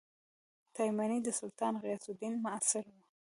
تایمنى 0.75 1.19
د 1.23 1.27
سلطان 1.39 1.73
غیاث 1.83 2.05
الدین 2.09 2.33
معاصر 2.43 2.83
وو. 2.91 3.01